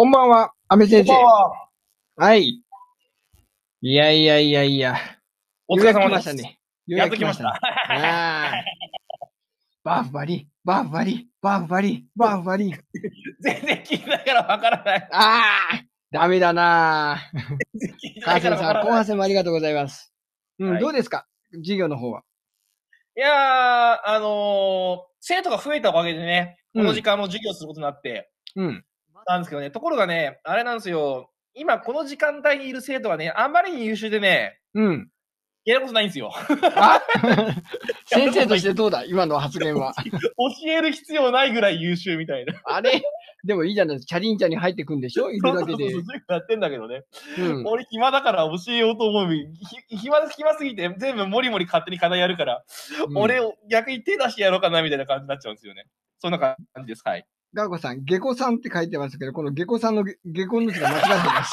[0.00, 1.08] こんばんは、安倍先生。
[1.08, 1.68] こんばんは。
[2.16, 2.62] はい。
[3.82, 4.96] いやいやいやいや。
[5.68, 6.34] お疲れ様です。
[6.34, 6.42] よ
[6.86, 7.52] うやく来ましたね。
[7.52, 7.98] ようやっと来ました。
[7.98, 9.26] ねあー
[9.84, 12.74] バーフバリ、バーフバリ、バーフバリ、バーフバリ。
[13.40, 15.08] 全然聞いてないからわからない。
[15.12, 17.38] ああダメだなぁ。
[17.76, 18.92] 聞いてないか川瀬さん、後らわからない。
[18.94, 20.14] 半戦もありがとうございます。
[20.60, 21.26] うん、はいどうですか？
[21.56, 22.22] 授業の方は。
[23.18, 23.34] いやー、
[24.06, 28.82] あのー、生徒が増えたおかげでね、この時間も授業することになって、うん。
[29.26, 35.08] なんですけどね、ところがね、あれなんですよ、今この時間帯にいる生徒はね、あんまりに優秀でね、うん。
[35.66, 36.32] やることないんですよ。
[36.76, 37.02] あ？
[38.06, 39.04] 先生としてどうだ？
[39.04, 39.92] 今の発言は。
[40.00, 42.54] 教える必要ないぐらい優秀みたいな。
[42.64, 43.02] あれ？
[43.44, 44.08] でもいいじゃないですか。
[44.08, 45.30] チャリンチャに入ってくんでしょ？
[45.30, 45.84] いるだけで。
[45.84, 47.02] そうそうそうやってんだけどね。
[47.38, 47.66] うん。
[47.66, 49.28] 俺暇だから教えようと思う。
[49.90, 52.64] ひ暇暇すぎて全部もりもり勝手に課題やるから、
[53.06, 55.84] うん俺を逆に手出してやろうかなみたいな感じになっちゃうんですよね。
[56.20, 57.02] そんな感じです。
[57.04, 57.26] はい。
[57.52, 61.52] ガーコさん、下戸さんって書いてますけど、この下戸さんの下下戸の字が間違ってます。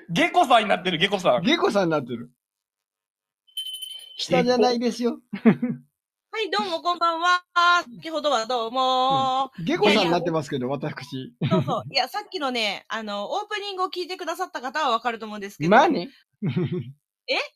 [0.12, 1.42] ゲコさんになってる、ゲコさん。
[1.42, 2.30] 下戸さんになってる。
[4.16, 5.20] 下じゃないですよ。
[6.32, 7.42] はい、どうもこんばんは。
[7.96, 9.50] 先ほどはどうも。
[9.64, 11.34] 下戸さんになってますけど、私。
[11.48, 11.84] そうそう。
[11.90, 15.70] いや、さっきのね、あの、オープニングを聞いてくださった方はわかると思うんですけど。
[15.70, 16.10] まあね。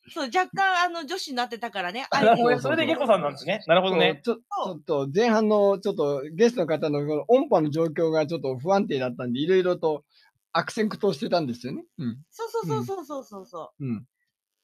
[0.09, 2.07] そう、若干、あの、女子になってたからね。
[2.11, 2.61] あなるほどね。
[2.61, 3.63] それでゲコさんなんですね。
[3.67, 4.21] なるほどね。
[4.25, 10.05] ちょちょっと前半のちょっとゲストの方のこの音波の状況がちょっと不安定だったんで、いろいろと
[10.53, 11.85] 悪戦苦闘してたんですよね。
[11.99, 12.19] うん。
[12.31, 13.85] そうそうそうそうそうそうそう。
[13.85, 14.07] うん。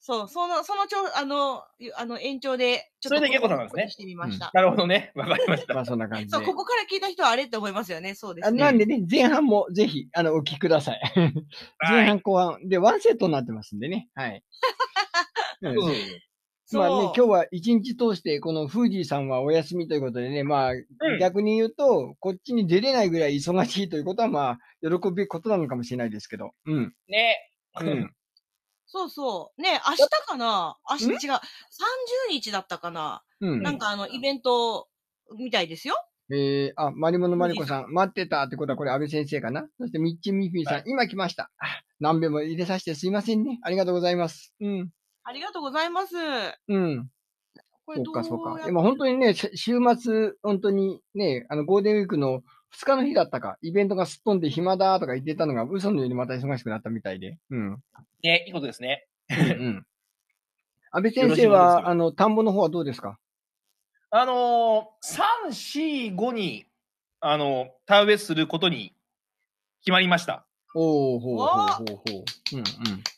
[0.03, 3.11] そう、その、そのちょ、あの、ゆあの、延長で、ちょっと。
[3.11, 4.51] それでゲコさんなんですねしてみました。
[4.55, 5.13] なるほどね。
[5.15, 5.75] わかりました。
[5.75, 6.31] まあそんな感じで。
[6.31, 8.15] そう、ここから聞いた人はあれって思いますよね。
[8.15, 8.63] そうですね。
[8.63, 11.01] あなんでね、前半もぜひ、あの、お聞きください。
[11.87, 12.67] 前半後半。
[12.67, 14.09] で、ワンセットになってますんでね。
[14.15, 14.43] はい。
[15.63, 15.77] うん
[16.73, 20.85] まあね、今日は一日通して、このフージーさんはお休みということでね、まあ、ん
[21.19, 26.53] 逆に言うと、こっちに出れないぐらい忙しいということは、まあ、喜ぶべきことなのかもしれないですけど。
[26.67, 26.95] うん。
[27.09, 27.51] ね。
[27.81, 28.15] うん。
[28.87, 29.63] そうそう。
[29.63, 30.77] ね、明日かな？
[30.89, 31.33] 明日違う。
[31.33, 31.41] 30
[32.31, 33.63] 日だったかな、うん。
[33.63, 34.89] なんかあの、イベント
[35.37, 35.95] みたいですよ。
[36.33, 39.67] えー、あ、マリモのマリコさん、待ってたってことは、これ安倍先生かな？
[39.79, 41.51] そして、ミッチーミッフィーさん、はい今来ました。
[41.59, 43.59] あ何べも入れさせてすいませんね。
[43.63, 44.55] ありがとうございます。
[44.61, 44.91] うん。
[45.31, 46.17] ありがとうございます。
[46.17, 47.09] うん。
[47.55, 48.69] そうか、これどうそうか。
[48.69, 52.43] 今、本当にね、し週末、本当にね、あの、ゴールデンウィークの
[52.75, 57.39] 2日の日だったか、イベントがすっ飛んで暇だとか言ってたのが、嘘のようにまた忙しくなったみたいで。
[57.51, 57.77] うん。
[58.25, 59.07] ね、いいことですね。
[59.31, 59.87] うん、うん。
[60.91, 63.21] 安倍先生は、あの、田んぼの方はどうですか？
[64.11, 66.67] あのー、3、4、5に、
[67.21, 68.97] あの、田植えすることに
[69.83, 70.49] 決まりました。
[70.75, 72.03] おー、ほうほうほうほ
[72.55, 72.57] う。
[72.57, 72.65] うんうん。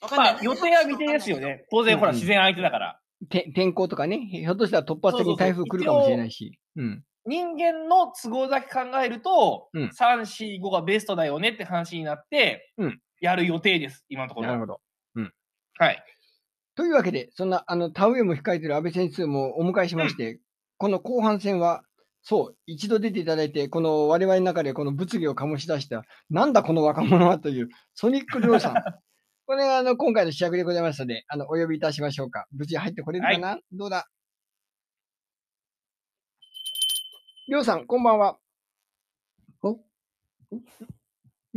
[0.00, 1.38] わかんないまあ、予定は未定ですよ。
[1.38, 1.64] ね。
[1.70, 2.98] 当然、ほら、うんうん自然相手だから。
[3.28, 6.58] て天候とかね、ひょっとしたら突発的に台風来るかもしれないし。
[6.76, 7.04] うん。
[7.24, 14.48] 人間の都合だけ考えると、うん3、4、5がベストだよねって話になって、うんやる予定です、今のところ。
[14.48, 14.80] なるほど。
[15.78, 16.04] はい。
[16.74, 20.40] というわけで、そんな、あの、田植えも控えている安倍先生もお迎えしまして、
[20.78, 21.82] この後半戦は、
[22.24, 28.74] そう、一度出ていただいて、この我々の中でこの物議を醸し出した、なんだこの若者はという、ソニック・リョウさん。
[29.46, 32.46] これが、あの、今回の主役でございますので、あの、お呼びいたしましょうか。
[32.52, 34.06] 無事入ってこれるかな、どうだ？
[37.48, 38.38] りょうさん、こんばんは。
[39.62, 39.66] ち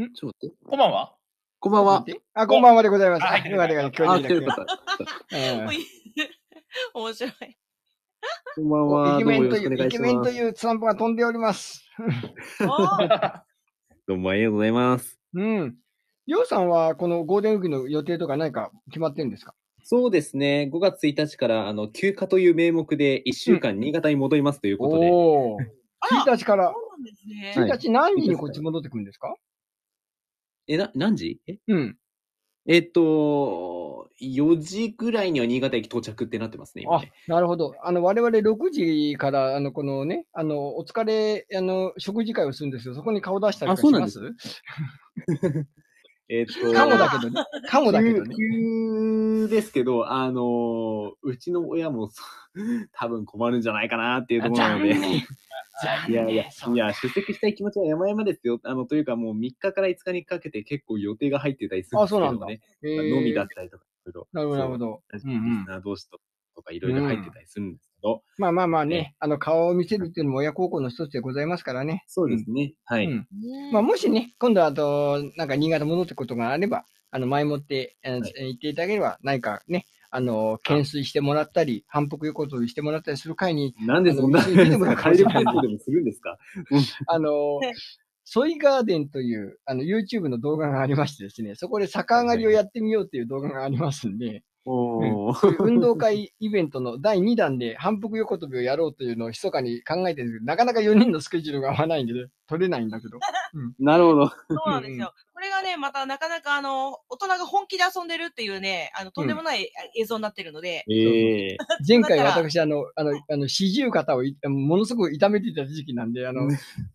[0.03, 0.55] ょっと待って。
[0.65, 1.15] こんばんは。
[1.59, 2.05] こんばんは。
[2.33, 3.23] あ、こんばんはでございます。
[3.23, 4.61] あ入ってるよかったよかった、あ、今日来てる方。
[5.31, 5.69] うん
[6.93, 7.57] 面白い。
[8.55, 9.15] こんばんは。
[9.15, 10.29] イケどうもよろメンという、しくお願いしイケメンと。
[10.29, 11.83] いう散歩が飛んでおります。
[14.07, 15.19] どうもありがとうございます。
[15.33, 15.75] うん。
[16.27, 19.53] りょうさんは、このゴールデンウィークの予定とか何か決まってるんですか？
[19.83, 20.69] そうですね。
[20.73, 25.09] 5月1日から、あの、休暇という名目で1週間新潟に戻りますということで。
[25.11, 25.15] お
[25.55, 25.57] お。
[25.99, 27.53] あら1日から、そうなんですね。
[27.55, 29.35] はい1日何時にこっち戻ってくるんですか？
[30.67, 31.39] え、な、何時？
[31.47, 31.59] え？
[31.67, 31.97] うん。
[32.67, 36.83] えっと、4時ぐらいには新潟駅到着ってなってますね。
[36.83, 37.75] 今あね、なるほど。
[37.83, 42.95] あの、我々6時から、あの、このね、あの、お疲れ、あの、食事会をするんですよ。
[42.95, 45.67] そこに顔出したりとかあそうなんしまです
[46.27, 47.45] えっと、 かもだけどね。
[47.69, 48.35] かもだけどね。
[48.35, 52.23] 急ですけど、あの、うちの親もそ
[52.55, 54.95] う多分困るんじゃないかなっていうところなので。
[56.09, 58.59] いやいや、いや、出席したい気持ちは山々ですよ。
[58.63, 62.45] あの、というかもう3日から5日にかけて結構予定が入ってたりするんあ、ですそうなんだ。
[62.47, 62.61] けどね。
[62.83, 64.27] えー飲みだったりとか、いろいろ。
[64.31, 65.01] なるほど、なるほど。
[65.17, 65.31] そう。
[65.31, 66.19] うんうんリスナー同士と
[66.55, 72.05] とかいろいろ入ってたりするんですけど、まあまあまあねね、あの、顔を見せるっていうのも親孝行の一つでございますからね。
[72.07, 72.73] そうですね。
[72.85, 73.05] はい。
[73.07, 73.27] うん
[73.73, 86.37] まあ、もしね、今度あと、なんか新潟戻ってくことがあれば、あの、前もって、あのはい言っていただければ、何かね、あの、懸垂してもらったり、反復横跳びしてもらったりする会に、なんでそんな、あの一緒に見てもらうかもしれないカエルパンツでもするんですか？
[87.07, 87.59] あの、
[88.23, 102.13] ソイガーデンという、あの、YouTube の動画がありましてですね、そこで逆上がりをやってみようという動画がありますんで、ういう運動会イベントの第2弾で反復横跳びをやろうというのを密かに考えてるんですけど、なかなか4人のスケジュールが合わないんで、
[102.47, 103.19] 取れないんだけど。
[103.77, 104.27] なるほど。
[104.27, 104.35] そ
[104.65, 105.13] うなんですよ。
[105.77, 111.57] またなかなかあの、大人が本気で遊んでるっていうね、あの、とんでもない映像になってるので、ええ。
[111.87, 116.49] 前回私、あの、あの、あの、四十肩をいものすごく痛めていた時期なんで、あの、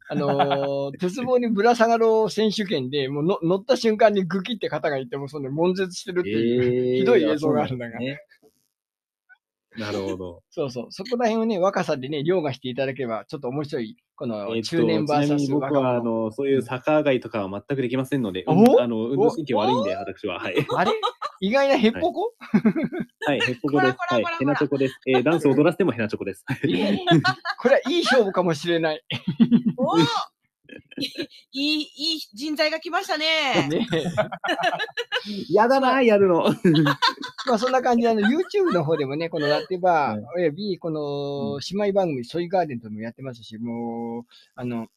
[0.09, 6.99] あのー 鉄棒にぶら下がろう選手権で、もうの乗った瞬間にグキって肩がいって、もうそんで悶絶してるっていう、ええ。
[6.99, 7.99] ひどい映像があるんだが。
[7.99, 8.21] ね。
[9.79, 10.43] なるほど。
[10.51, 16.25] そうそう、そこら辺をね、若さでね、凌駕していただければ、ちょっと面白い、このえっと中年ちなみ VS に僕若は、あ者。
[16.25, 20.41] の、そういう逆上がりとかは全くできませんので、おうんあの、運動神経悪いんで、私は。
[20.41, 20.55] はい。
[20.77, 20.93] あれ？
[21.43, 22.35] 意外なヘッポコ、
[23.27, 23.97] はい、 ヘッポコです。
[23.99, 25.01] はいヘナチョコです。
[25.07, 26.45] えーダンス踊らせてもヘナチョコです。
[26.49, 26.99] えー
[27.63, 29.03] これはいい勝負かもしれない。
[29.79, 30.01] おー
[31.53, 33.69] いい、いい人材が来ましたね。
[33.69, 33.87] ね
[35.51, 36.45] やだな、やるの。
[37.47, 44.25] まあそんな感じで、あの、YouTube の方でもね、このラテバー、および、この、姉妹番組、ソイガーデンともやってますし、もう、
[44.55, 44.89] あの、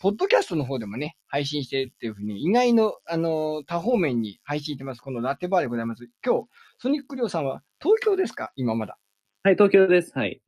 [0.00, 5.00] ポッドキャストの方でもね、配信してるっていうふうに、意外の、あの、多方面に配信してます。
[5.00, 6.08] このラテバーでございます。
[6.24, 8.52] 今日、ソニックリョウさんは東京ですか？
[8.56, 8.98] 今まだ。
[9.44, 10.12] はい、東京です。
[10.14, 10.42] はい。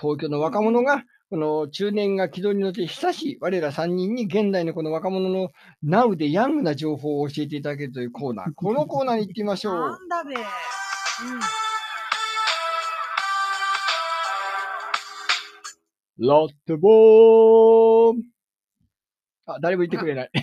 [0.00, 5.50] 東京の若者が、この中年が気取りの手久しい我ら3人に現代のこの若者の
[5.84, 8.52] Now でヤングな情報を教えていただけるというコーナー。
[8.56, 9.98] このコーナーに行ってみましょうな。
[9.98, 10.34] んだべ。
[10.34, 10.40] うん。
[16.26, 18.37] ラッテボーン
[19.54, 20.30] あ、誰も言ってくれない。
[20.34, 20.38] い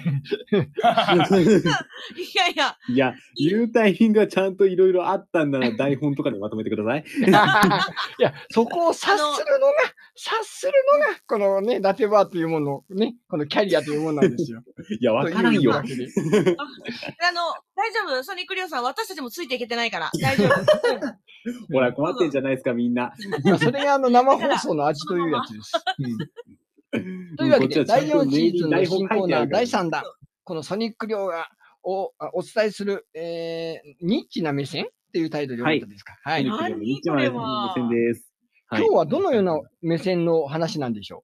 [2.35, 7.05] やいや、 いや、言うタイミングがちゃんといろいろあったんなら 台本とかでまとめてください。
[8.19, 9.73] いや、そこを察するのが、
[10.15, 14.63] 察するのが、このね、ラテバーというもの、ね、このキャリアというものなんですよ。
[14.99, 15.87] いや、わからんよあの、大
[17.91, 18.23] 丈夫？
[18.23, 20.09] ソニックリオさん、私たちもついていけてないから。
[20.19, 20.47] 大丈夫。
[20.95, 21.15] うん
[21.71, 23.13] ほら、困ってんじゃないですか、みんな。
[23.43, 25.73] まあそれがあの生放送の味というやつです。
[25.99, 26.17] うん
[27.37, 30.03] というわけで、第4シーズンの新コーナー第3弾、
[30.43, 31.47] このソニック量が
[31.83, 36.13] おあお伝えする、えー、ニッチな目線っていうタイトルでよかったですか？
[36.23, 36.49] はい。
[36.49, 38.31] はい何日前の目線です。
[38.67, 41.23] はい今日はどのような目線の話なんでしょ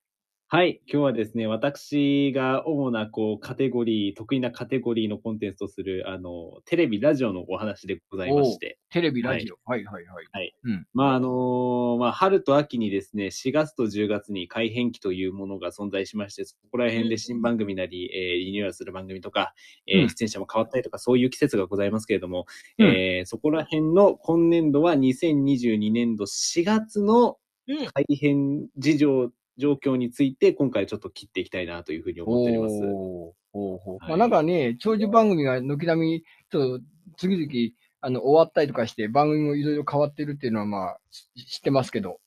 [0.54, 9.56] はい、今日はですね、私が主なこうカテゴリー、得意なカテゴリーのコンテンツとする、あの、テレビ、ラジオのお話でございまして、うテレビ、ラジオ。
[9.64, 10.54] はい、はい、はい。
[10.94, 19.54] まあ、あのまあ、春と秋にですね、4月と10月に改編期というものが存在しまして、そこら辺で新番組なり、えーリニューアルする番組とか、
[19.88, 20.10] えーうん。
[20.10, 22.46] 出演者も変わったりとか、そういう季節がございますけれども、
[22.78, 22.88] うん。
[22.88, 27.38] えーそこら辺の今年度は2022年度4月の
[27.70, 27.86] うん。
[27.94, 29.32] 改編事情、
[29.62, 32.76] 状況について、今回ちょっと切っていきたいなというふうに思っております。
[32.84, 33.98] おーほうほう。
[34.00, 34.10] はい。
[34.10, 36.86] まあ、なんかね、長寿番組が軒並み、ちょっと
[37.18, 42.20] 次々あの終わったりとかして、番組もいろいろ変わってるっていうのは、まあ、し知ってますけど、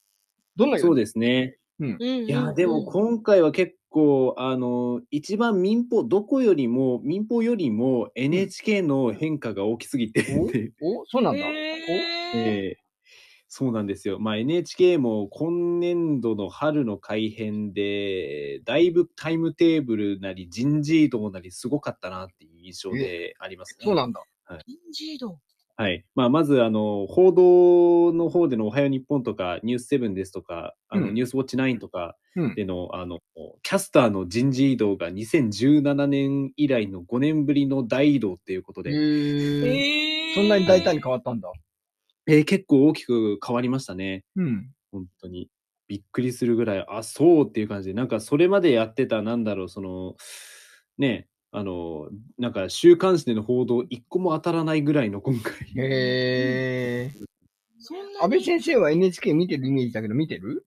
[0.57, 1.59] どんなそうですね。
[1.81, 1.99] うん。
[2.01, 10.25] いや、でも今回は結構、あの、一番民放、どこよりも、民放よりも NHK の変化が大きすぎて、
[10.81, 11.41] おそうなんだ。
[11.41, 11.55] へー。
[12.37, 12.84] えー
[13.49, 14.19] そうなんですよ。
[14.19, 23.85] まあ NHK も今年度の春の改編で、だいぶタイムテーブルなり人事異動なりすごかったなっていう印象でありますね。
[23.85, 24.23] そうなんだ。
[24.67, 25.39] 人事異動。
[25.77, 26.05] はい。
[26.15, 32.55] まあ、まず、あの、報道の方でのおはよう日本とか、ニュースセブンですとか、あの、うんニュースウォッチ9とかうん。
[32.55, 33.19] での、あの、
[33.63, 41.51] キャスターの人事異動が2017年以来の5年ぶりの大移動っていうことへで、ーへーそんなに大胆に変わったんだ。
[42.27, 44.25] えー結構大きく変わりましたね。
[44.37, 44.71] うん。
[44.93, 45.49] 本当に。
[45.87, 50.17] びっくりするぐらい、あ、そうっていう感じで、なんかそれまでやってた、なんだろう、その、
[50.97, 55.53] ね、あの、なんか週刊誌での報道一個も当たらないぐらいの今回。
[55.77, 57.11] へえ。
[57.79, 60.67] そんなに安倍先生は NHK 見てるイメージだけど、見てる？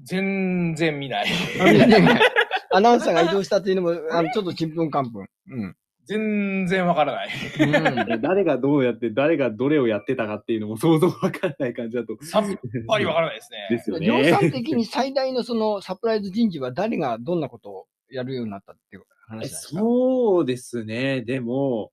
[0.00, 1.26] 全然見ない。
[1.60, 2.20] あ見てない
[2.72, 5.28] アナウンサーが移動したっていうのも、あのちょっとちんぷんかんぷん。
[5.50, 5.76] うん。
[6.06, 7.28] 全然わからない。
[7.60, 12.16] うん誰がどうやって、誰がどれをやってたかっていうのも想像わからない感じだと。
[12.22, 12.44] さっ
[12.86, 13.66] ぱりわからないですね。
[13.70, 14.30] ですよ量ね。
[14.30, 21.22] 産的に最大のそのサプライズ人事は誰がどんなことをやるようになったっていう話ですかそうですね。
[21.22, 21.90] でも、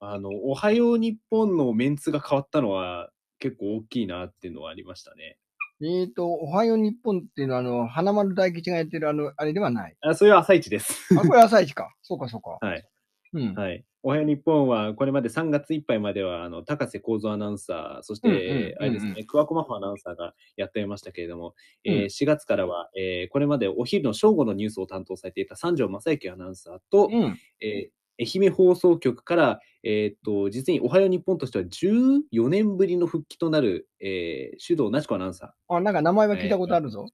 [0.00, 5.38] あの、おはよう日本のメンツが変わったのは結構大きいなっていうのはありましたね。
[5.82, 9.96] えっ、と、おはよう日本っていうのは、あの、花丸大吉がやってるあの、あれではない。
[10.02, 10.94] あそういう朝一です。
[11.18, 11.92] あ、これ朝一か。
[12.02, 12.58] そうか、そうか。
[12.64, 12.88] はい。
[13.34, 13.54] うん。
[13.54, 13.84] はい。
[14.02, 27.38] おはよう日本は、これまで3月いっぱいまでは、あの、高瀬幸三アナウンサー、そして、あれですね、桑子真帆アナウンサーがやっていましたけれども、えーうん4月からは、えーこれまでお昼の正午のニュースを担当されていた三条正幸アナウンサーと、うん。
[27.60, 37.06] えー愛媛放送局から、えーっと、実におはよう日本としては14年ぶりの復帰となる、えー、手動なちこアナウンサあ、なんか名前は聞いたことあるぞ。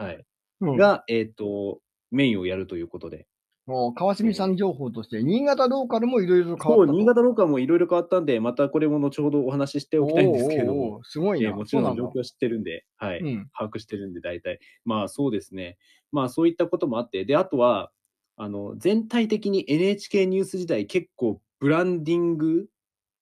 [0.00, 0.24] ー、はい、
[0.62, 0.76] うん。
[0.76, 3.28] が、えーっと、メインをやるということで、
[3.66, 6.92] もう川澄さん情報として、新潟ローカルもいろいろ変わったそう、と。
[6.92, 11.50] 新潟ローカルもいろいろ変わったんで、またこれも後ほどお話ししておきたいんですけれどもおーおーすごいな。
[11.50, 13.50] えーもちろん状況知ってるんで、はい、うん。
[13.56, 14.58] 把握してるんで、大体。
[14.84, 15.78] まあそうですね。
[16.10, 17.90] まあそういったこともあって、で、あとは、
[18.36, 22.66] あの、全体的に NHK ニュース時代結構ブランディング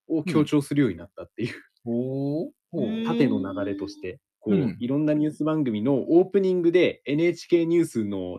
[0.08, 1.54] を強調するようになったっていう、
[1.84, 8.38] うんー縦の流れとして、こう、うんいろんなニュース番組のオープニングで NHK ニュースの、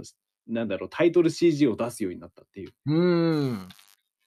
[0.49, 2.73] なんだろう、タイトル CG を出すようになったっていう。
[2.85, 3.69] うーん。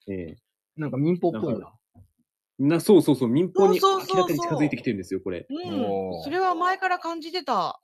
[0.07, 0.35] え
[0.75, 2.79] なんか民放っぽいなんな。
[2.79, 5.45] そうそうそう、民放に明らかに近づいてきてるんですよ、これ。
[6.23, 7.79] それは前から感じてた。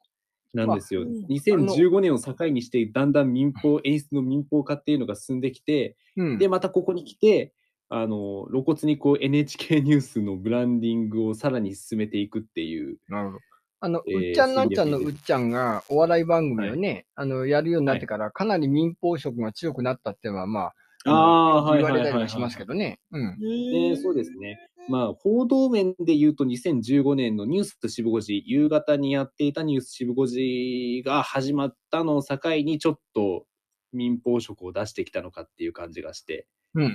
[0.54, 1.02] なんですよ。
[1.02, 6.38] まあうん2015年を境にして、だんだん民放、演出の民放化っていうのが進んできて、うん。
[6.38, 7.54] で、またここに来て、
[7.90, 12.98] あの、露骨にこう NHK ニュースのブランディングをさらに進めていくっていう。
[13.10, 13.40] なるほど。
[13.82, 20.74] あの、えーうっちゃんなんちゃんのうっちゃんがお笑い番組をね、あの、やるようになってから、かなり民放色が強くなったっていうのは、まあ、
[21.06, 23.00] あー言われたりもしますけどね。
[23.12, 23.40] うん。
[23.40, 24.60] でそうですね。
[24.90, 33.46] まあ、報道面で言うと2015年のニュース渋5時、夕方にやっていたニュース渋5時が始まったのを境に、ちょっと
[33.94, 36.90] 民放色を出してきたのかっていう感じがして、うんうん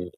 [0.00, 0.10] うん。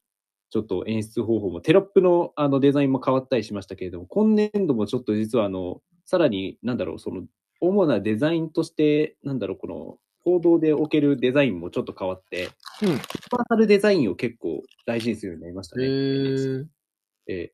[0.49, 5.81] ちょっと演出方法も、テロップのあのデザインも変わったりしましたけれども、今年度もちょっと実はあの、
[6.13, 7.23] さらに、なんだろう、その、
[7.59, 12.49] 主なデザインとして、なんだろう、この、報道でおけるデザインもちょっと変わって、
[12.83, 12.99] うん。
[13.31, 15.85] パーサルデザインを結構大事にするようになりましたね。
[15.85, 17.49] えー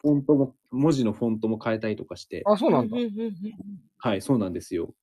[0.00, 2.96] フォントも、文字のフォントも変えたりとかして、あ、そうなんだ
[3.98, 4.94] はい、そうなんですよ。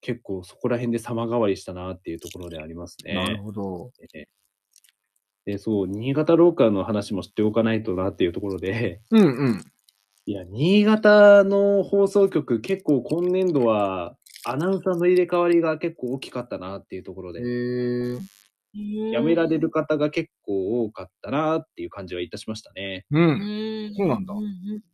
[0.00, 3.14] 結構そこら辺で様変わりしたなっていうところでありますね。
[3.14, 3.90] なるほど。
[4.14, 4.26] え
[5.44, 9.71] で、そう、新潟ローカルの話も知っておかないとなっていうところで、うんうん。
[10.24, 18.20] いや、新潟の放送局、結構今年度は、アナウンサーの入れ替わりが結構大きかったなっていうところへで、ー。
[18.72, 23.04] 辞められる方が結構多かったなっていう感じはいたしましたね。
[23.10, 23.18] う。
[23.18, 24.38] うんんそうなんだん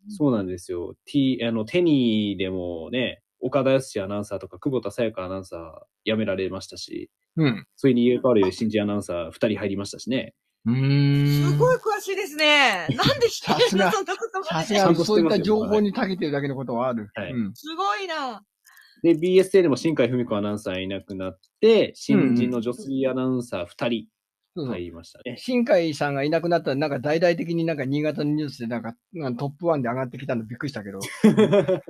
[0.08, 0.94] そうなんですよ。
[1.04, 7.66] T、あの、テニーでもね、岡田康アナウンサーとか久保田さやかアナウンサー辞められましたし、うん。
[7.76, 10.34] それに入れ替わる新人アナウンサー2人入りましたしね。
[10.66, 11.52] うーん。
[11.52, 12.88] すごい詳しいですね。
[12.90, 17.08] なんで知ってるのそんなことさそういった情報に長けてるだけのことはある。
[17.14, 17.54] はいうん。
[17.54, 18.42] すごいな。
[19.02, 24.08] で、BSA でも新海文子アナウンサーいなくなって、新人の女性アナウンサー2人
[24.66, 25.36] 入りましたね。
[25.38, 30.98] 新海さんがいなくなったら、なんか大々的になんか新潟のニュースでなんかなんかトップワンで上がってきたのびっくりしたけど。
[31.22, 31.82] 確か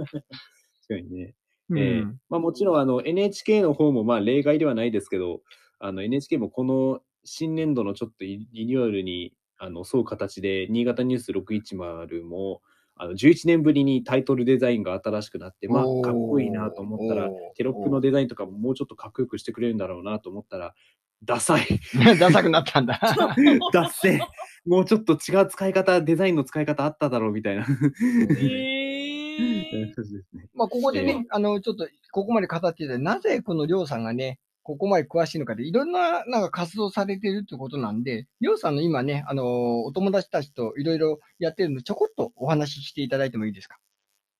[0.94, 1.34] にね。
[1.70, 5.42] うんええまあ、もちろんあの NHK の方もまあ例外ではないですけど、
[5.80, 12.62] あの NHK もこの新年度のちょっとリリニューアルにあの沿う形で、新潟ニュース610も
[12.96, 20.74] あの11年ぶりにタイトルデザインが新しくなって、まあ、かっこいいなと思ったらテロップのデザインとかももうちょっとかっこよくしてくれるんだろうなと思ったら、
[21.24, 21.66] ダサい。
[22.18, 23.00] ダサくなったんだ。
[23.72, 24.20] ダッセー
[24.66, 27.66] もうちょっと違う使い方、デザインの使い方あっただろうみたいな。
[30.54, 43.78] まあ、ここでね、ええあの、ちょっと、ここまで語っていて、なぜこのりょうさんがね、ここまで詳しいのかで、いろんな、なんか活動されてるってことなんで、りょうさんの今ね、あの、お友達たちといろいろやってるの、ちょこっとお話ししていただいてもいいですか？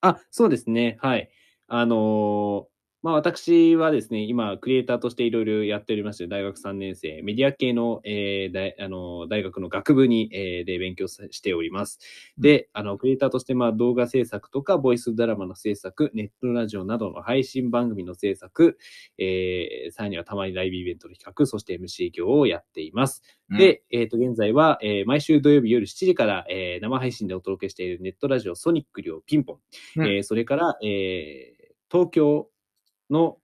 [0.03, 0.97] あ、そうですね。
[1.01, 1.31] はい。
[1.67, 2.68] あの
[3.01, 12.01] まあ私はですね、今、クリエイターとしていろいろやっておりまして、大学3年生、メディア系の、えー大あのー大学の学部に、えーで勉強さしております。
[12.39, 18.77] で、あの、クリエイターとして、まあ動画制作とか、ボイスドラマの制作、ネットラジオなどの配信番組の制作、
[19.17, 23.23] えーさらにはたまにライブイベントの企画、そして MC 業をやっています。
[23.59, 29.59] で、えっ、と、現在は、えー毎週土曜日夜7時から、えー生配信でお届けしているネットラジオソニック寮ピンポン。
[29.99, 31.59] うんえーそれから、えー
[31.91, 32.51] 東京
[33.11, 33.39] の、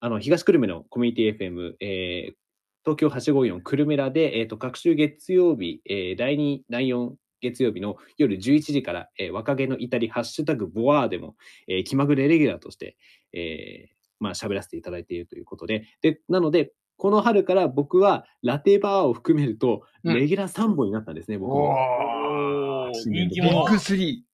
[0.00, 2.34] あの、東久留米のコミュニティ FM、えー
[2.82, 7.10] 東京854久留米らで、えっ、と、各週月曜日、えー第2、第4
[7.42, 11.36] 月曜日の夜11時から、えー若気の至り、ハッシュタグボワーでも、
[11.68, 12.96] えー気まぐれレギュラーとして、
[13.34, 20.14] えーまあ、喋らせていただいているということで、で、なので、この春から僕はラテバーを含めると、うん。
[20.14, 21.70] レギュラー3本になったんですね、僕も。
[21.70, 22.94] おー。
[22.94, 23.34] 新年度。
[23.34, 23.64] ビッ人気者。
[23.64, 24.24] グスリ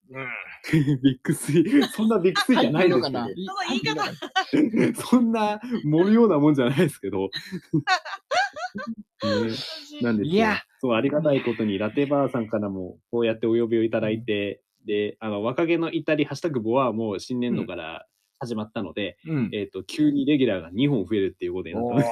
[0.73, 1.87] ビッグスリー。
[1.89, 3.29] そんなビッグスリーじゃないですけどその
[3.69, 3.81] 言い
[4.93, 7.31] 方 そんな盛るようなもんじゃないですけど。
[10.03, 10.63] なんですよいや。
[10.81, 18.07] そう、ありがたいことに、ラテバーさんからも、こうやってお呼びをいただいて、で、あの、若気の至り、ハッシュタグボはもう新年度から
[18.39, 19.51] 始まったので、うん。
[19.53, 22.07] えっ、と、急にレギュラーが2本増えるっていうことになったおーので、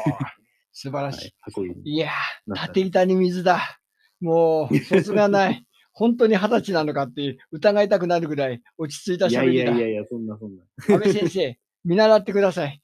[0.72, 1.34] 素晴らしい。
[1.40, 3.80] はい、運びいやー、縦板に水だ。
[4.20, 5.66] もう、そつがない。
[5.94, 9.64] 本当に二十歳なのかって疑いたくなるぐらい落ち着いたいや喋りだ。
[9.64, 10.64] いやいやいや、そんなそんな。
[10.94, 12.82] 安倍先生、見習ってください。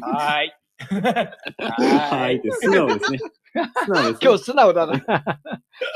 [0.00, 0.52] はーい。
[1.78, 3.18] はい、で素直ですね。
[3.84, 4.18] 素直です、ね。
[4.22, 4.92] 今日素直だな。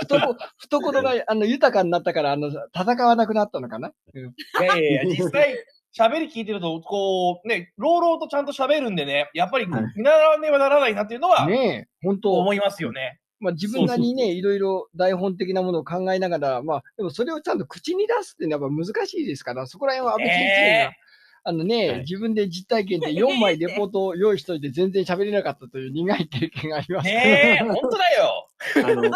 [0.01, 3.93] 懐懐があの豊かになったからあの戦わなくなったのかな？
[4.15, 5.57] うんいやいやいや、実際、
[5.97, 13.21] 喋り聞いてると、こう、ね、朗々とちゃんと喋るんでね、やっぱりはい見習わねばならないなっていうのは、ねえ、本当思いますよね。
[13.41, 20.97] まあ、自分なりにね、いろいろ台本的なものを考えながら、まあ、でもそれをちゃんと口に出すっていうのはやっぱ難しいですから、そこら辺は安倍先生が、え
[21.45, 27.07] あのね、はい自分で実体験で4枚レポートを用意しといて全然喋れなかったという苦い経験があります。
[27.07, 28.49] ねえ、本当だよ。
[28.77, 29.11] あの、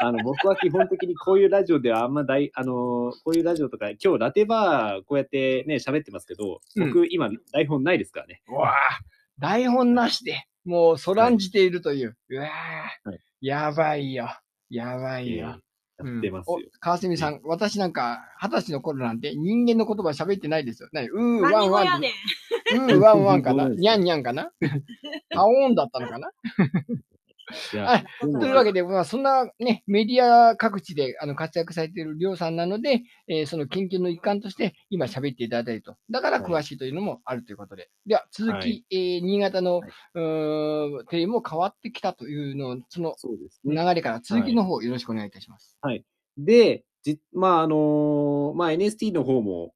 [0.00, 8.42] あの僕は基本的にこういうラジオではあんま大、あの、こういうラジオとか、今日ラテバーこうやってね、喋ってますけど、僕、今台本ないですからね。
[8.48, 8.74] うわあ
[9.38, 12.16] 台本なしで、もうそらんじているという。
[12.28, 14.28] うわあはいやばいよ。
[14.68, 15.48] やばいよ。
[15.48, 15.70] えー
[16.02, 16.56] やってますよ。
[16.56, 20.88] うんお川澄さん、私なんか、二十歳の頃なんて人間の言葉喋ってないですよ。
[20.92, 22.02] 何うー、ワンワン。
[22.72, 23.68] うー、ワンワンかな？
[23.68, 24.50] にゃんにゃんかな？
[25.34, 26.30] パオーンだったのかな？
[27.78, 35.96] はいというわけで、まあ、そんなね、メディア各地であの活躍されているりょうさんなので、えーその研究の一環として今喋っていただいたりと。
[36.10, 37.90] だから詳しいというのもあるということで。
[38.06, 43.14] では、続き、はいえー新潟の、はいうテレビも変わってきたというのを、その
[43.64, 43.94] 流ね。
[43.94, 45.78] れから続きの方よろしくお願いいたします。
[46.38, 49.72] で、じまあ、あのまあ、NST の方も、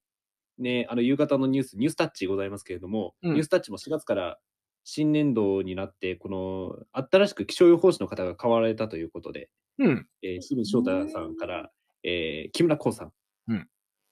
[0.58, 4.38] ね、あの、夕方のニュース、ニュースタッチございますけれども、うんニュースタッチも4月から
[4.84, 10.06] 新年度になって、この、新しく気象予報士の方が変わられたということで、うん。
[10.22, 11.70] えー、清水翔太さんから、
[12.02, 13.12] えー木村光さん、
[13.48, 13.68] うん。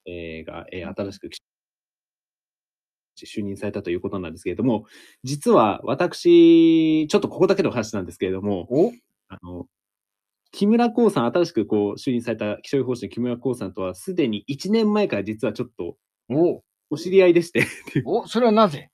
[0.07, 1.29] えーが、えー新しく
[3.25, 4.87] 就任されたということなんですけれども、
[5.23, 8.93] 実は私、ちょっとここだけの話なんですけれども、お？
[9.29, 9.67] あの、
[10.51, 15.97] 木村光さん、新しくこう就任された気象予報士の木村光さんとは、すでに1年前から実はちょっと
[16.31, 16.63] お？
[16.91, 17.67] お知り合いでして、
[18.05, 18.91] お、それはなぜ？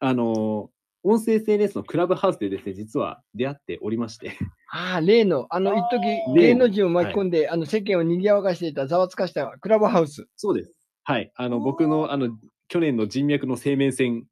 [0.00, 0.70] あの、
[1.08, 4.36] 音声 SNS のクラブハウスでですね、実は出会っておりまして、
[4.72, 10.26] ああ、例の、あの、一時芸能人を巻き込んで、あの、世間を賑わかしていた、ざわつかしたクラブハウス。
[10.34, 10.74] そうです。
[11.04, 11.30] はい。
[11.36, 14.24] あの、僕の、あの、去年の人脈の生命線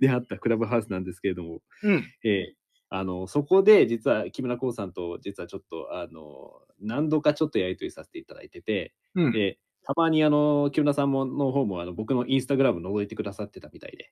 [0.00, 2.04] であったクラブハウスなんですけれども、うん。
[2.24, 2.60] えー
[2.92, 9.32] あの、そこで実は木村光さんと実はちょっと、あの、何度かちょっとやりとりさせていただいてて、うん。
[9.32, 14.10] で、たまにあの、木村さんもの方もあの僕のインスタグラム覗いてくださってたみたいで、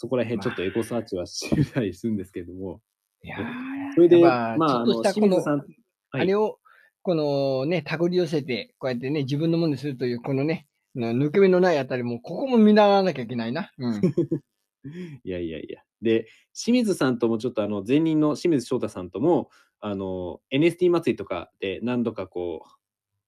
[0.00, 2.80] そこら辺ちょっとエコサーチはしてたりするんですけれども、
[3.22, 3.42] いやー
[3.94, 5.44] それで、まあ、ちょっとしたこの
[6.12, 6.58] あれを、
[7.02, 13.70] このね、手繰り寄せて、こうやってね、自分のものにするという、このね、抜け目のないあたりも、ここも見習わなきゃいけないな。
[13.76, 14.00] うん。
[15.22, 15.82] いやいやいや。
[16.00, 22.79] で、清水さんともちょっとあの、前任の清水翔太さんとも、あの、NST 祭りとかで何度かこう、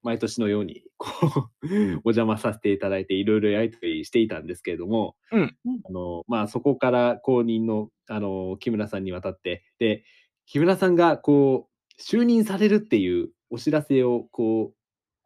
[0.03, 1.69] 毎年のように、こう、お
[2.11, 5.57] 邪魔させていただいて、いろいろやりとりしていたんですけれども、うん。
[5.85, 10.05] あの、まあ、そこから後任の、あの、木村さんに渡って、で、
[10.47, 14.75] 木村さんが、こう、就任されるっていうお知らせを、こ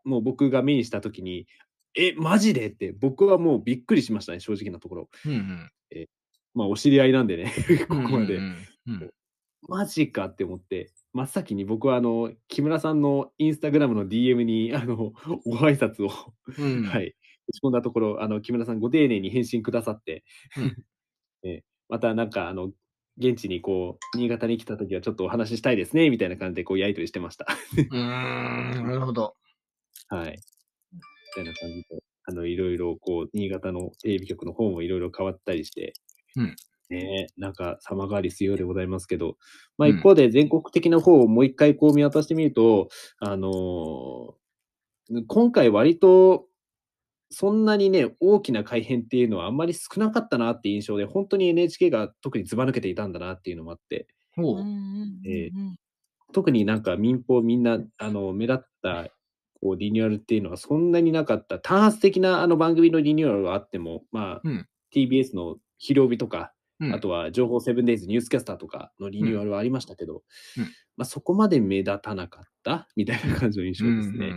[0.05, 1.47] う、もう僕が目にしたときに、
[1.95, 2.69] え、マジで？
[2.69, 5.09] って、僕はもうびっくりしましたね、正直なところ。
[5.25, 5.71] うん
[6.55, 7.53] まあ、お知り合いなんでね、
[7.89, 8.37] ここまで。
[8.37, 8.57] うん
[8.89, 9.11] うん
[9.69, 15.15] マジかって思って、真っ先に僕はあの、木村さんのインスタグラムの DM に、あの、
[15.47, 16.11] ご挨拶を、
[16.59, 17.17] うんはい、
[17.49, 20.25] 打ち込んだところ、あの、木村さんご丁寧に返信くださって、
[20.59, 20.77] うん
[21.49, 22.71] えまたなんか、あの、
[23.17, 27.47] 現地にこう、新潟に来た時はちょっとお話ししたいですね、みたいな感じでこう、やりとりしてました。
[27.79, 29.37] うーん、なるほど。
[30.09, 30.33] はい。
[30.93, 31.01] み
[31.35, 35.95] たいな感じで、あの、いろいろこう、新潟のテレビ局の方もいろいろ変わったりして、
[36.35, 36.57] うん
[36.91, 39.37] ねえ、なんか様変わりするようでございますけど、
[39.77, 39.97] まあうん。
[39.97, 44.35] 一方で全国的な方をもう一回こう見渡してみると、あのー
[45.29, 46.47] 今回割と、
[47.31, 54.69] そんなにね、大きな改変っていうのはあんまり少なかったなっていう印象で、本当に NHK が特にずば抜けていたんだなっていうのもあって、ほう。
[55.25, 55.77] えうん
[56.33, 59.09] 特になんか民放みんなあの目立った
[59.63, 61.59] こうリニューアルっていうのはそんなになかった。
[61.59, 64.67] 単発的なあの番組のリニューアルはあっても、まあうん。
[64.95, 66.95] TBS の「ひるおび」とか、うん。
[66.95, 70.23] あとは情報セブンデイズニュースキャスターとかのリニューアルはありましたけど、
[70.57, 70.65] うん。
[70.97, 74.33] まあ、そこまで目立たなかった みたいな感じの印象ですね。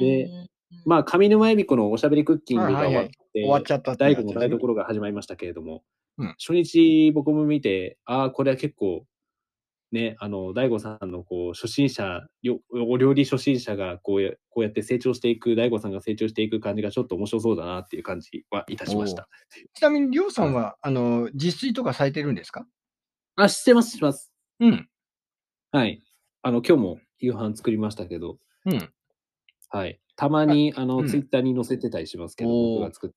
[0.00, 0.48] でうん
[0.84, 4.34] まあ上沼恵美子のおしゃべりクッキングが終わって、終わっちゃったって第5やつね。
[4.34, 5.84] の台所が始まりましたけれども、
[6.18, 6.34] うん。
[6.38, 9.06] 初日僕も見て、ああ、これは結構
[9.92, 19.28] ね、あの、大悟さんのこう初心者、よお料理初心者がこうやこうやって成長していく、大悟さんが成長していく感じがちょっと面白そうだなっていう感じはいたしました。
[19.74, 22.66] ちなみに、りょうさんは、あの、自炊とかされてるんですか？
[23.36, 24.32] あ、してます、してます。
[24.60, 24.88] うん。
[25.72, 26.00] はい。
[26.42, 28.92] あの、今日も夕飯作りましたけど、うん。
[29.70, 30.00] はい。
[30.16, 33.16] たまに、あの、うんツイッターに載せてたりしますけど、僕が作って。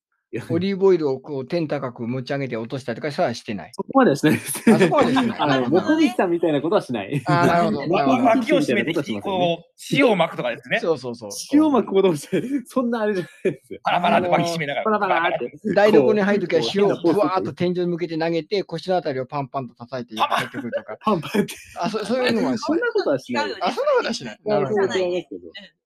[0.49, 3.71] オリーブオイルをこう天高く持ち上げて落としたりとかさはしてない。
[3.73, 4.71] そこまではしないです。
[4.71, 7.21] あそこまではしない あの、なるほどねもこみちさんみたいなことはしない。
[7.25, 10.79] あーなるほど 脇を締めてみたいなこう、塩を巻くとかですね。
[10.79, 11.29] そうそうそう。
[11.51, 12.43] 塩巻くこともしない。
[12.65, 13.79] そんなあれじゃないですよ。
[13.83, 14.83] パラパラって脇締めながら。
[14.83, 15.73] パラパラって。
[15.73, 20.95] 台所に入るときは塩をこうぶわーっと天井に向けて投げて、腰のあたりをパンパンと叩いて入ってくるとか。
[21.01, 21.55] パンパンって。
[21.79, 24.39] あ、そそういうのはしそんなことはしないあ、そんなことはしない。
[24.45, 24.87] なるほど。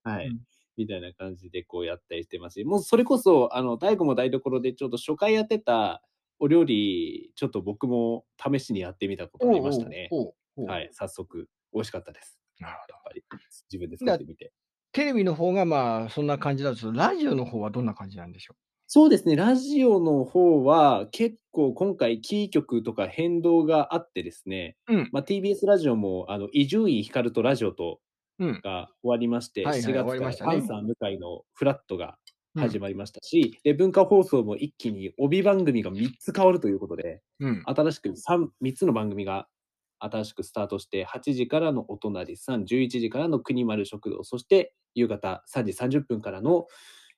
[0.04, 0.40] はいうん。
[0.76, 6.02] みたいな感じでこうやったりしてますし、もうそれこそ、あの、大悟も台所でちょっと初回やってた
[6.38, 10.08] お料理、ちょっと僕も試しにやってみたことありましたね。
[10.56, 12.38] はい、早速、美味しかったです。
[12.58, 13.24] なるほどやっぱり、
[13.70, 14.52] 自分で作ってみて。
[14.92, 18.54] テレビの方がまあそんな感じだと、ラジオの方はどんな感じなんでしょ
[18.86, 27.98] そうですね、ラジオの方は結構今回キー局とか変動があってですね、うんまあ、TBS ラジオもあの伊集院光とラジオと
[28.38, 28.46] う。
[28.46, 28.60] うん。
[28.62, 32.16] が終わりまして、はいはい4月からパンサー向井のフラットが
[32.56, 37.62] 始まりましたし、で文化放送も一気に帯番組が3つ変わるということで、うん。
[37.66, 39.48] 新しく 3, 3つの番組が
[39.98, 46.66] 新しくスタートして、8時からのお隣さん、11時からの国丸食堂、そして夕方3時30分からの、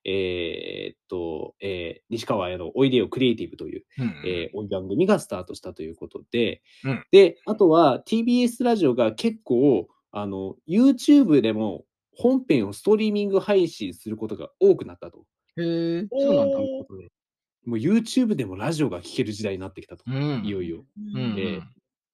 [0.05, 11.85] えーっと、えー西川綾のおいでよクリエイティブという、うんえー、お番組がスタートしたということで、うんで、あとは TBS ラジオが結構、あの、YouTube でも
[12.17, 15.27] 本編をストリーミング配信することが多くなったと。
[15.59, 16.87] へえ、そうなんだも
[17.67, 20.05] う YouTube でもラジオが聴ける時代になってきたと。
[20.07, 20.43] うん。
[20.43, 20.87] いよいよ。
[20.97, 21.69] うん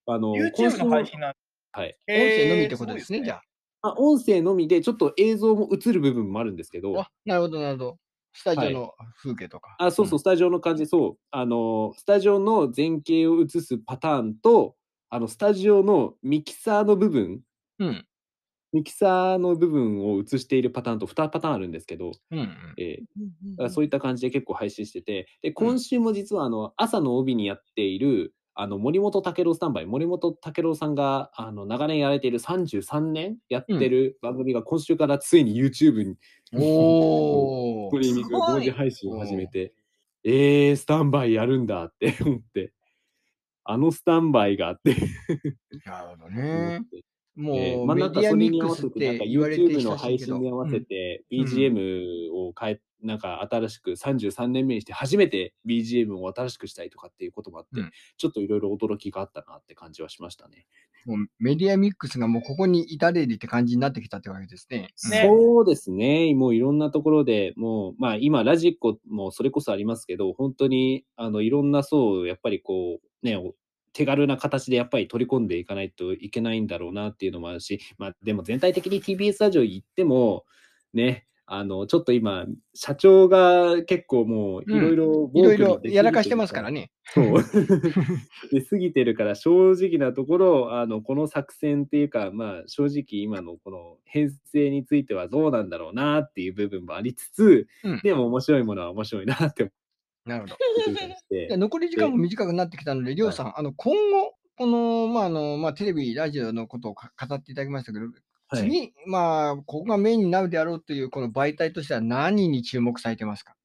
[0.07, 1.35] あの、YouTube の配信なん
[1.71, 1.97] はい。
[2.09, 3.41] 音声のみってことですね、じゃ
[3.83, 7.03] まあ、音声のみで、ちょっと映像も映る部分もあるんですけど、あ。
[7.03, 7.99] あ、なるほど、なるほど。
[8.33, 9.77] スタジオの風景とか。
[9.79, 14.75] あそうそう、スタジオの感じ、そう、あの、スタジオの前景を映すパターンと、
[15.09, 17.43] あの、スタジオのミキサーの部分、
[17.83, 17.89] うん。
[17.89, 18.07] うん。
[18.73, 22.49] ミキサーの部分を映しているパターンと2パターンあるんですけど、うんうん。
[22.79, 36.17] えーうんだからそういった感じで結構配信してて、で、今週も実はあの、朝の帯にやっている、あの、森本武郎スタンバイ、森本武郎さんが、あの、長年やられている33年やってる番組が今週からついに YouTube に
[36.55, 39.75] おー ストリーミングすごい同時配信を始めて、
[40.25, 42.73] えー、スタンバイやるんだって思って、
[43.65, 44.97] あのスタンバイがあって、
[45.85, 46.81] なるほど 思ねっ。
[46.89, 47.05] て
[47.37, 50.19] もえーう、まあなんかそれメディアミに合わせ、ックスって YouTube の配。
[50.19, 60.67] 信に合わせて、うん BGM を変え、なんか新しく33年目にして初めて BGM を新しくしたりとかっていうこともあって、うんちょっといろいろ驚きがあったなって感じはしましたね。
[61.05, 64.89] もうメディアミックスがもうここに至れりって感じになってきたってわけですね。
[65.11, 66.33] ねそうですね。
[66.35, 73.55] もういろんなところでもう、まあ今、ラジコもそれこそありますけど、本当にあのいろんな層をやっぱりこう、ね、お
[73.93, 80.45] 手軽な形でやっぱり取り込んでいかないといけないんだろうなっていうのもあるし、まあでも全体的に TBS ラジオ行っても、
[80.95, 86.91] ね、あの、ちょっと今、社長が結構もういろいろいろいろやらかしてますからね。
[87.05, 87.43] そう。
[88.51, 99.73] で、過ぎてるから、正直なところ、あの、この作戦っていうか、まあ、正直今のこの編成についてはどうなんだろうなっていう部分もありつつ、うんでも面白いものは面白いなって思
[100.25, 100.55] なるほど。
[100.93, 101.47] ってたりして。
[101.49, 108.07] じゃあ、残り時間も短くなってきたので、りょうさん、あの今後、この、まああのまあ、テレビ、ラジオのことをか語っていただきましたけど、
[108.49, 108.63] はい。
[108.63, 113.57] 次、まあ、ここがメインになるであろうというこの媒体としては何に注目されてますか？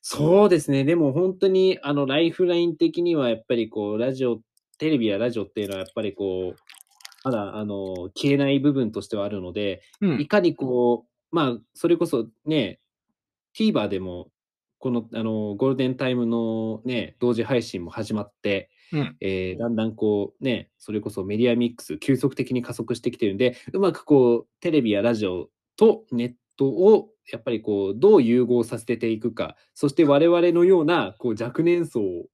[0.00, 0.84] そうですね。
[0.84, 4.40] でも本当に、あの、ライフライン的にはやっぱりこう、ラジオ、
[4.78, 6.60] テレビやラジオっていうのはやっぱりこう、
[7.24, 10.20] まだ、あの、消えない部分としてはあるので、うん。
[10.20, 12.80] いかにこう、まあ、それこそね、
[13.56, 14.31] TVer でも、
[14.82, 19.16] この、あの、ゴールデンタイムのね、同時配信も始まって、うん。
[19.20, 32.28] えーだんだんこうね、それこそメディアミックス、急速的に加速してきてるんで、うまくこう、テレビやラジオとネットを、やっぱりこう、どう融合させていくか、そして我々のような、こう、若年層を、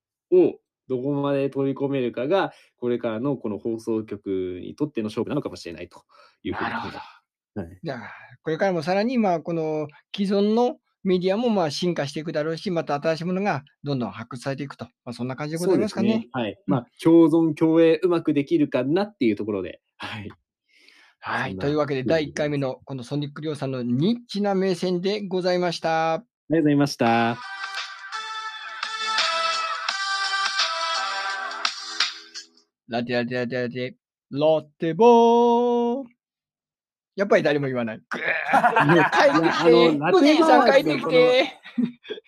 [0.88, 6.04] どこまで取り込めるかが、これからのこの放送局にとっての勝負なのかもしれないと
[6.42, 6.98] いうふうになるほど。
[7.60, 7.78] はい。
[7.82, 8.10] じゃあ、
[8.42, 16.28] これからもさらに、まあ、この既存のメディアもまあ進化していくだろうし、また新しいものがどんどん発掘されていくと、まあ、そんな感じでございますかね。
[16.32, 16.58] はい。
[16.66, 20.30] まあ、共存共栄うまくできるかなっていうところで、はい。
[21.20, 21.58] はい。
[21.58, 26.14] というわけで、第1回目のこのソニックリョウさんのニッチな目線でございました。
[26.14, 27.38] ありがとうございました。
[32.88, 33.96] ラテラテラテラテ。
[34.30, 35.77] ロッテボー。
[37.18, 37.98] やっぱり誰も言わない。
[37.98, 41.52] ぐー帰ってきあのラて、おテ兄さん帰ってきて。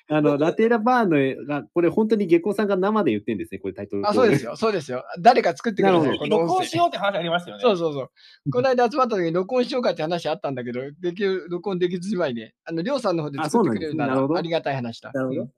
[0.08, 4.08] あの、ラテラバーのが、これ本当に下校さんが生で言ってるんですね、これタイトル。
[4.08, 5.04] あ、そうですよ、そうですよ。
[5.20, 6.28] 誰か作ってください。
[6.28, 7.62] 録音しようって話ありましたよね。
[7.62, 8.10] そうそうそう。
[8.50, 15.12] この間集まった時に録音しようかって話あったんだけど、できる、録音できずじまいで、あの、りょうさんの方であ作ってくれるならありがたい話だ。
[15.14, 15.48] なるほど。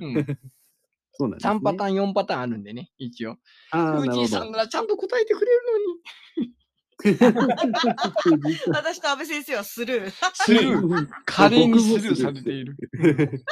[0.00, 0.16] うん。
[0.16, 0.38] うん。
[1.12, 1.54] そうなんです、ね。
[1.56, 3.36] 3パターン、4パターンあるんでね、一応。
[3.72, 4.26] ああ、フーなるほど。
[4.26, 5.60] ジーさんならちゃんと答えてくれる
[6.38, 6.52] のに。
[8.68, 10.12] 私と安倍先生はスルー。
[10.34, 11.08] スルー。
[11.24, 12.56] 華麗にスルーされてる。
[12.56, 12.76] いる。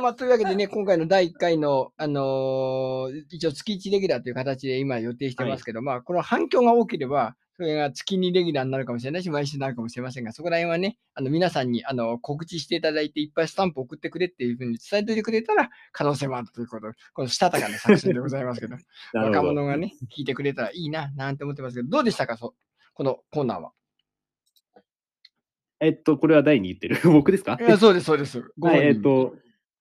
[0.00, 18.76] まあ、というわけでね、今回の第1回の、あのー一応月1レギュラーという形で今予定してますけど、まあ、この反響が多ければ、それが月2レギュラーになるかもしれないし、毎週になるかもしれませんが、そこら辺はね、あの皆さんにあの告知していただいて、いっぱいスタンプ送ってくれっていうふうに伝えておいてくれたら、可能性もあるということで、このしたたかな作戦でございますけど、
[19.12, 19.42] なる若。
[19.42, 22.54] 者がね、聞いてくれたらいいな、なんて思ってますけど、どうでしたか、そう
[22.94, 23.72] このコーナーは？
[25.80, 26.98] えっと、これは第2言ってる？
[27.10, 27.58] 僕ですか？
[27.60, 28.42] いやそうです、そうです。
[28.72, 29.34] えっと、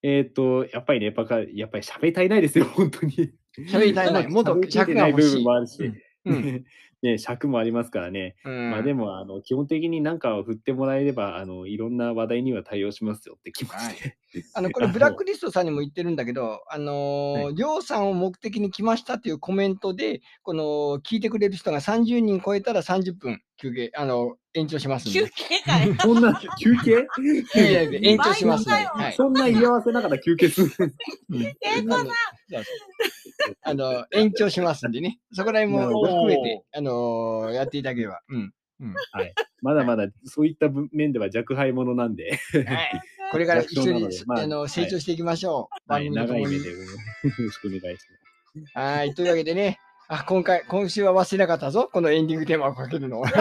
[0.04, 3.32] えっと、やっぱりね、やっぱか、やっぱり喋り足りないですよ、本当に。
[3.70, 4.28] 喋り足りない。
[4.28, 5.36] もっと尺りない部が欲しい。
[5.36, 5.92] 分もあるし、
[6.26, 6.66] うん
[7.02, 8.36] ね、尺もありますからね。
[8.46, 14.16] うんまあでも、あの、基本的に何かを振ってもらえれば、あの、いろんな話題には対応しますよって気持ちで。
[14.54, 20.64] あの、これ、ブラックリストさんにも言ってるんだけど、あのりょうさんを目的に来ましたっていうコメントで、この、
[21.00, 25.20] 聞いてくれる人が30人超えたら30分休憩、あの、延長しますんで。
[25.20, 25.96] 休憩会。
[26.02, 27.06] そんな休憩？
[27.56, 28.72] いやいや延長しますんで。
[28.72, 29.14] 毎日だよはい。
[29.14, 30.72] そんな言い合わせながら休憩する。
[31.30, 32.14] うんえー、こんな。
[33.62, 35.20] あの、延長しますんでね。
[35.32, 38.22] そこら辺も含めて、あのー、やっていただければ。
[38.30, 38.54] うん。
[39.62, 43.02] まだまだそういった面では弱敗者なんで、はい。
[43.32, 45.92] これから一緒にまああの、成長していきましょう。
[45.94, 46.76] はい、長い目でよ
[47.38, 48.08] ろしくお願いし
[48.54, 48.72] ます。
[48.74, 49.14] はい。
[49.14, 51.90] というわけでね、あ、今回、今週は忘れなかったぞ。
[51.94, 53.22] このエンディングテーマをかけるの。
[53.24, 53.32] はい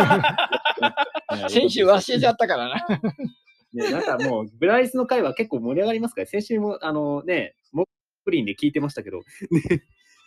[1.48, 2.86] 先週忘れちゃったからな。
[3.72, 7.86] ね、なんかもう、ブライスの回は結構盛り上がりますから、先週も、あのね、モッ
[8.24, 9.20] プリンで聞いてましたけど、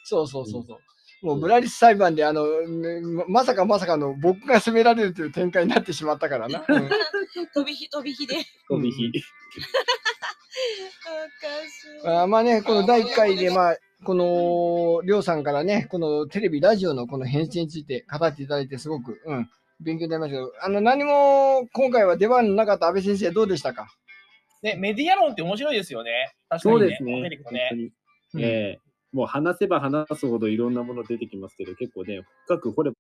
[0.05, 0.77] そうそうそうそう。
[1.23, 6.65] もうブラリス裁判で、あの、ねままさかまさかの僕が責められるという展開になってしまったからな。
[6.67, 6.89] うん
[7.53, 8.35] 飛び火、飛び火で。
[8.69, 9.07] 飛び火。
[9.07, 9.17] おか
[11.67, 12.07] しい。
[12.07, 23.87] あーまあね、この第1回で、まあ、この、りょうさんからね、このテレビ、ラジオのこの編成について語っていただいて、すごく、うん、勉強になりましたけど、あの、何も今回は出番のなかった安倍先生、どうでしたか？
[24.61, 26.11] ね、メディア論って面白いですよね。
[26.49, 26.97] 確かにね。
[26.99, 27.61] そうですね。
[27.71, 27.91] ね
[28.39, 32.97] ええもう話せば話すほどいろんなもの出てきますけど、結構ね、深く掘れば